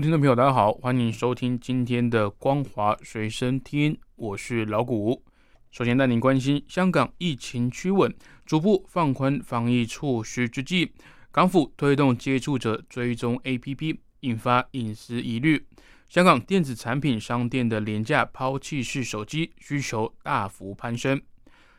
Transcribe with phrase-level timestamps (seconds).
[0.00, 5.24] 听众朋友，大家好，欢迎收听今天的《光华随身听》，我是老谷。
[5.72, 8.14] 首先带您关心香港疫情趋稳，
[8.46, 10.92] 逐步放宽防疫措施之际，
[11.32, 15.66] 港府推动接触者追踪 APP，引发隐私疑虑。
[16.08, 21.20] 香港电子产品商店的廉价抛弃式手机需求大幅攀升。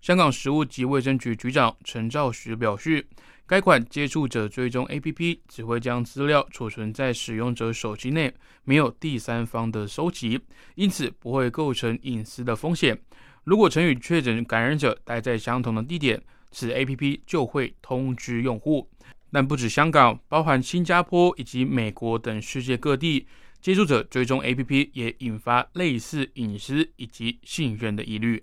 [0.00, 3.08] 香港食物及卫生局局长陈肇始表示，
[3.46, 8.32] 该款接触者追踪 APP 只会将资料储存在使用者手机内，
[8.64, 10.40] 没有第三方的收集，
[10.76, 12.98] 因此不会构成隐私的风险。
[13.44, 18.88] 如果曾与确诊感染者待在相同的地点，此 APP 就会通知用户。
[19.30, 23.26] 但不止香港，包含新加坡以及美国等世界各地，
[23.60, 28.42] 接触者追踪 APP 也引发类似隐私以及信任的疑虑。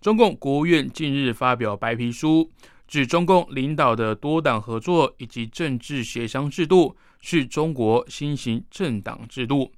[0.00, 2.50] 中共国务院近日发表白皮书，
[2.88, 9.72] 指中共领导的多党合作以及政治协商制度是中国新型政党制度。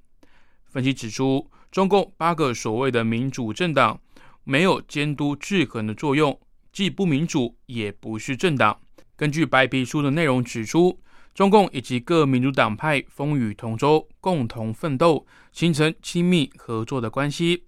[0.65, 1.49] 分析指出。
[1.73, 3.99] 中共八个所谓的民主政党
[4.43, 6.39] 没有监督制衡的作用，
[6.71, 8.79] 既不民主，也不是政党。
[9.15, 10.99] 根据白皮书的内容指出，
[11.33, 17.63] 中共以及各民主党派风雨同舟，共同奋斗，形成亲密合作的关系。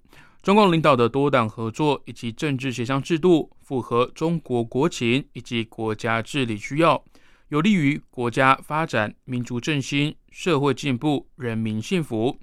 [0.46, 7.04] 中共领导的多党合作以及政治协商制度符合中国国情以及国家治理需要，
[7.48, 12.38] 有利于国家发展、民族振兴、社会进步、人民幸福。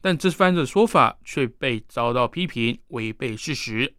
[0.00, 3.92] 但这番的说法却被遭到批评，违背事实。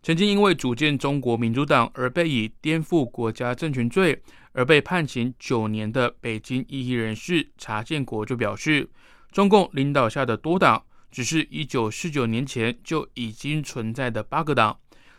[0.00, 4.22] 曾经因为组建中国民主党而被以颠覆国家政权罪
[4.52, 8.88] 而被判刑九年的北京异议人士查建国就表示，
[9.32, 10.80] 中共领导下的多党
[11.14, 14.76] 只是一九四九年前就已经存在的八个党，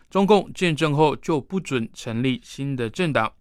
[0.09, 3.31] 中共建政后就不准成立新的政党。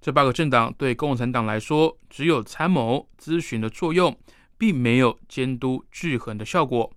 [0.00, 4.16] 这八个政党对共产党来说只有参谋咨询的作用。
[4.56, 6.90] 并没有监督制衡的效果。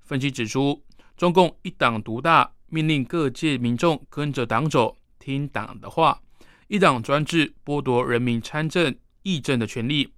[0.00, 0.82] 分析指出，
[1.16, 6.20] 中共一党独大，命令各界民众跟着党走，听党的话；
[6.66, 10.12] 一党专制，剥夺人民参政、议政的权利。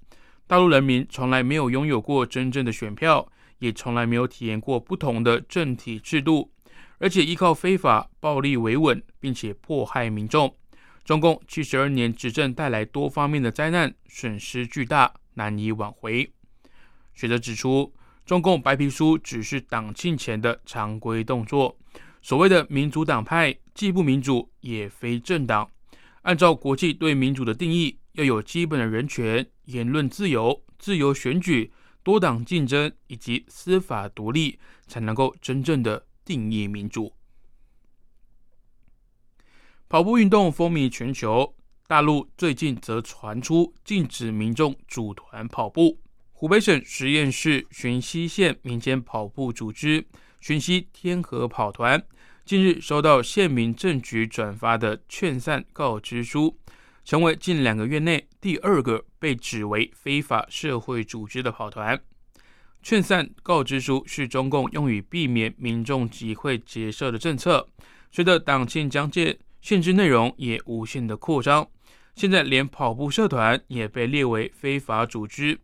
[0.47, 3.31] 大陆人民从来没有拥有过真正的选票，
[3.62, 6.50] 也从来没有体验过不同的政体制度，
[6.99, 10.53] 而且依靠非法暴力维稳，并且迫害民众。
[11.05, 16.28] 中共七十二年执政带来多方面的灾难，损失巨大，难以挽回。
[17.15, 17.95] 学者指出，
[18.27, 21.79] 中共白皮书只是党庆前的常规动作。
[22.21, 25.71] 所谓的民主党派，既不民主，也非政党。
[26.23, 37.13] 按照国际对民主的定义，要有基本的人权、言论自由、自由选举、多党竞争以及司法独立，才能够真正的定义民主。
[39.89, 41.55] 跑步运动风靡全球，
[41.87, 46.01] 大陆最近则传出禁止民众组团跑步。
[46.33, 50.05] 湖北省十堰市浔溪县民间跑步组织
[50.43, 52.05] “浔溪天河跑团”
[52.45, 56.59] 近日收到县民政局转发的劝散告知书，
[57.05, 62.01] 成为近两个月内第二个被指为非法社会组织的跑团。
[62.83, 67.69] 劝散告知书是中共用于避免民众集会结社的政策。
[68.11, 71.67] 随着党庆将届，限制内容也无限的扩张，
[72.15, 75.59] 现在连跑步社团也被列为非法组织。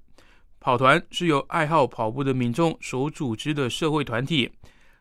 [0.60, 4.50] 跑团是由爱好跑步的民众所组织的社会团体，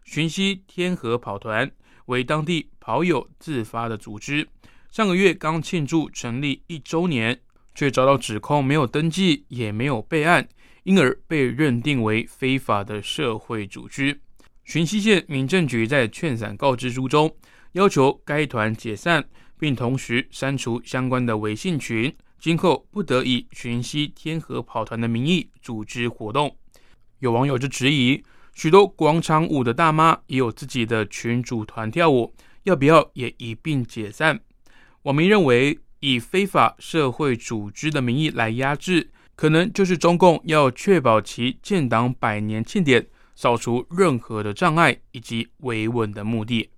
[0.03, 1.71] 寻溪天河跑团
[2.07, 4.47] 为当地跑友自发的组织。
[4.91, 7.39] 上个月刚庆祝成立一周年，
[7.75, 10.47] 却遭到指控没有登记也没有备案，
[10.83, 14.19] 因而被认定为非法的社会组织。
[14.65, 17.33] 浔溪县民政局在劝散告知书中
[17.73, 19.23] 要求该团解散，
[19.59, 22.13] 并同时删除相关的微信群。
[22.39, 26.55] 今后不得以浔溪天河跑团的名义组织活动。
[27.19, 28.23] 有网友就质疑，
[28.53, 32.33] 许多广场舞的大妈也有自己的群组团跳舞，
[32.63, 34.39] 要不要也一并解散？
[35.07, 46.69] 网民认为，以非法社会组织的名义来压制，可能就是中共要确保其建党百年庆典扫除任何的障碍以及维稳的目的。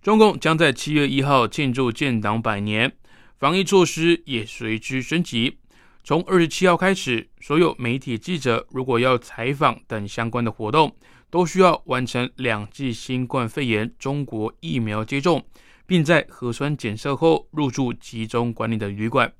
[0.00, 2.96] 中共将在七月一号庆祝建党百年。
[3.36, 5.58] 防疫措施也随之升级。
[6.04, 10.96] 从二十七号开始，所有媒体记者如果要采访等相关的活动，
[11.30, 15.44] 都需要完成两剂新冠肺炎中国疫苗接种，
[15.86, 19.32] 并在核酸检测后入住集中管理的旅馆。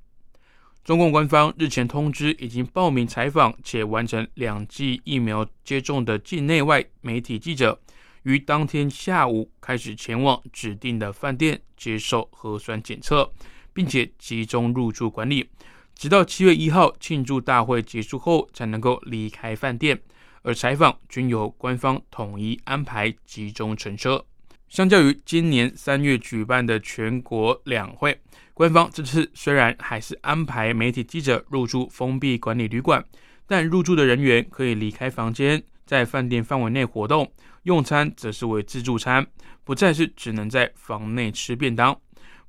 [0.83, 7.77] 中共官方日前通知，已经报名采访且完成两剂疫苗接种的境内外媒体记者，
[8.23, 13.29] 于当天下午开始前往指定的饭店接受核酸检测，
[13.73, 15.49] 并且集中入住管理，
[15.93, 19.99] 直到七月一号庆祝大会结束后才能够离开饭店。
[20.43, 24.23] 而采访均由官方统一安排集中乘车。
[24.69, 28.19] 相较于今年三月举办的全国两会，
[28.53, 33.03] 官方这次虽然还是安排媒体记者入住封闭管理旅馆，
[33.47, 37.31] 但入住的人员可以离开房间，在饭店范围内活动，
[37.63, 39.25] 用餐则是为自助餐，
[39.63, 41.97] 不再是只能在房内吃便当。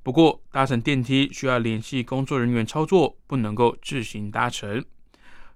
[0.03, 4.83] 不过，搭乘电梯需要联系工作人员操作，不能够自行搭乘。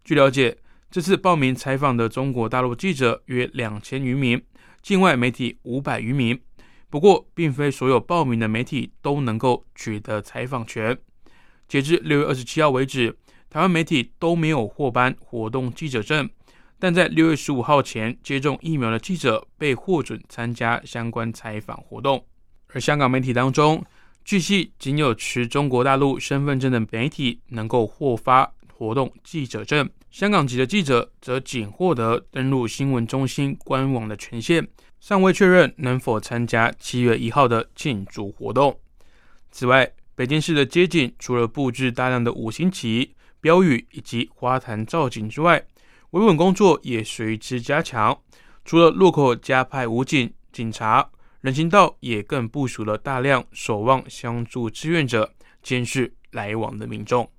[0.06, 0.58] 据了解，
[0.90, 4.42] 这次报名采访的中国大陆记者约两千余名，
[4.82, 6.40] 境外媒体五百余名。
[6.94, 10.96] 不过，并非所有报名的媒体都能够取得采访权。
[11.68, 13.18] 截至六月二十七号为止，
[13.50, 16.30] 台湾媒体都没有获颁活动记者证，
[16.78, 22.24] 但在六月十五号前接种疫苗的记者被获准参加相关采访活动。
[22.68, 23.84] 而香港媒体当中，
[24.24, 34.68] 据悉仅有持中国大陆身份证的媒体能够获发活动记者证，香港籍的记者则仅获得登录新闻中心官网的权限。
[35.04, 38.80] 尚未确认能否参加七月一号的庆祝活动。
[39.52, 45.62] 此外，北京市的街景除了布置大量的五星旗、标语以及花坛造景之外，
[46.12, 48.18] 维稳工作也随之加强。
[48.64, 51.12] 除了路口加派武警、警察，
[51.42, 57.30] 人行道也更部署了大量守望相助志愿者，监视来往的民众。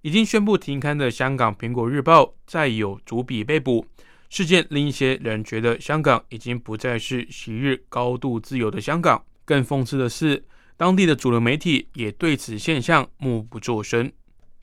[0.00, 3.84] 已经宣布停刊的香港《苹果日报》再有主笔被捕。
[4.30, 9.24] 事件令一些人觉得香港已经不再是昔日高度自由的香港。
[9.44, 10.44] 更讽刺的是，
[10.76, 14.10] 当地的主流媒体也对此现象默不作声。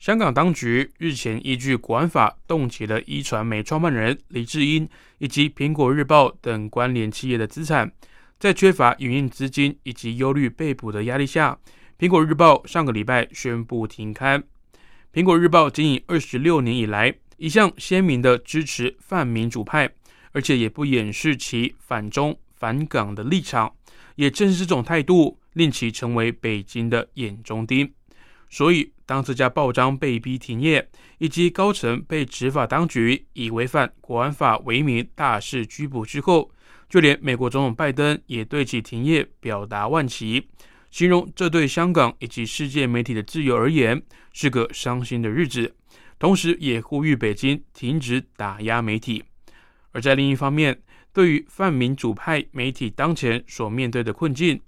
[0.00, 4.88] 香港当局日前依据国安法冻结了一传媒创办人李志英
[5.18, 7.92] 以及苹果日报等关联企业的资产。
[8.38, 11.58] 在缺乏营运资金以及忧虑被捕的压力下，
[11.98, 14.42] 苹果日报上个礼拜宣布停刊。
[15.12, 17.14] 苹果日报经营二十六年以来。
[17.38, 19.88] 一向鲜明的支持泛民主派，
[20.32, 23.72] 而且也不掩饰其反中反港的立场。
[24.16, 27.88] 也正是这种态度，令其成为北京的眼中钉。
[28.50, 30.88] 所以，当这家报章被逼停业，
[31.18, 36.50] 以及高层被执法当局以违反国安法为名大肆拘捕之后，
[36.88, 40.48] 就连美国总统拜登也对其停业表达惋惜，
[40.90, 44.02] 形容这对香港以及世界媒体的自由而言
[44.32, 45.74] 是个伤心的日子。
[46.18, 49.22] 同时，也呼吁北京停止打压媒体。
[49.92, 50.82] 而在另一方面，
[51.12, 54.60] 对于泛民主派媒体当前所面对的困境，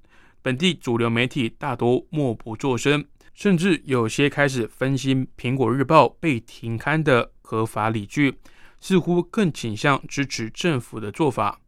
[0.43, 3.05] 本地主流媒体大多默不作声，
[3.35, 8.39] 甚至有些开始分析《苹果日报》被停刊的合法理据，
[8.81, 11.61] 似乎更倾向支持政府的做法。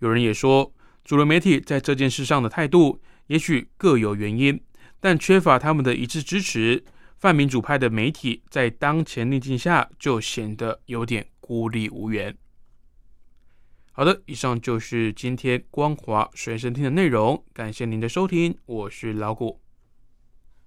[0.00, 0.72] 有人也说，
[1.04, 4.60] 主流媒体在这件事上的态度也许各有原因，
[5.00, 6.84] 但缺乏他们的一致支持。
[7.26, 12.32] 半民主派的媒体在当前逆境下就显得有点孤立无援。
[13.90, 19.65] 好的，以上就是今天光华随身听的内容，感谢您的收听，我是老谷。